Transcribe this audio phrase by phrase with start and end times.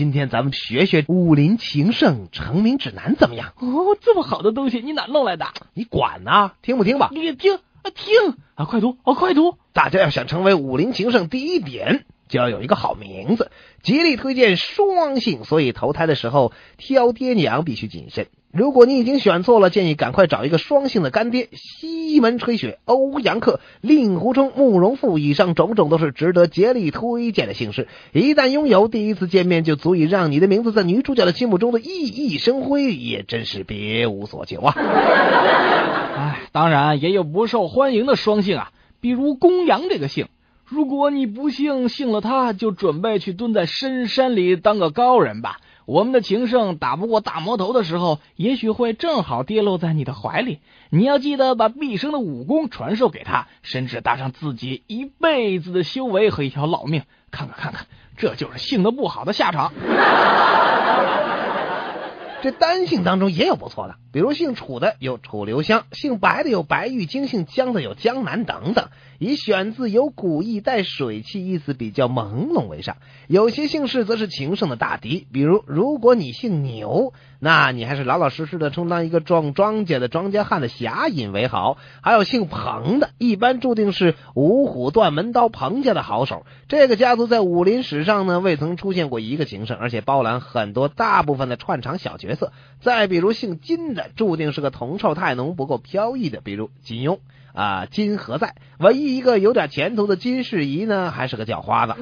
[0.00, 3.52] 今天咱们学学武林情圣成名指南怎么样？
[3.58, 5.48] 哦，这么好的东西，你哪弄来的？
[5.74, 6.52] 你管呢？
[6.62, 7.10] 听不听吧？
[7.12, 9.58] 你听啊，听啊，快读啊，快读！
[9.74, 13.50] 大家要想成为武林情圣，第一点就要有一个好名字，
[13.82, 18.28] 极力推荐双姓，所以投胎的时候挑爹娘必须谨慎。
[18.52, 21.48] 如果你已经选错了，建议赶快找一个双姓的干爹。
[21.52, 27.86] 西门吹雪、欧阳克、令狐冲、慕容复，以上种种都是值得竭力推荐的姓氏。
[28.12, 34.74] 一旦拥有，第一次见面就足以让你的名字在女主角的心目中的熠熠生辉，也真是别无所求啊！
[36.16, 40.26] 哎，当然也有不受欢迎的双姓啊，比如公羊这个姓。
[40.70, 45.58] 如果你不幸信了他，就准备去蹲在深山里当个高人吧。
[45.84, 50.60] 我们的情圣打不过大魔头的时候，也许会正好跌落在你的怀里。
[50.88, 57.02] 你要记得把毕生的武功传授给他，甚至搭上自己一辈子的修为和一条老命。
[57.32, 59.72] 看看看看，这就是性格不好的下场。
[62.42, 68.88] 这单性当中也有不错的，比如姓楚的有楚留香，姓白的有白玉京，姓江的有江南等等。
[69.18, 72.96] 以选字有古意带水气，意思比较朦胧为上。
[73.28, 81.76] 有些姓氏则是情圣的大敌，比如如果你姓牛，那你还是老老实实的充当一个种庄稼的庄稼汉的侠隐为好。
[82.00, 86.46] 还有姓彭的，一般注定是五虎断门刀彭家的好手。
[86.66, 92.52] 这个家族在武林史上呢，未曾出现过一个情圣，而且包揽很多大部分的串场小角色。
[92.80, 97.18] 再比如姓金的注定是个铜臭太浓、不够飘逸的，比如金庸。
[97.52, 98.54] 啊，金何在？
[98.78, 101.96] 唯一一个有点前途的金世遗呢，还是个叫花子。